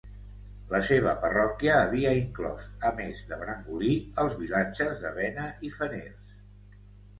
La 0.69 0.77
seva 0.85 1.11
parròquia 1.25 1.75
havia 1.81 2.13
inclòs, 2.21 2.65
a 2.91 2.93
més 3.01 3.21
de 3.33 3.39
Brangolí, 3.43 3.93
els 4.25 4.41
vilatges 4.41 5.07
de 5.07 5.15
Bena 5.21 5.49
i 5.71 5.75
Feners. 5.79 6.37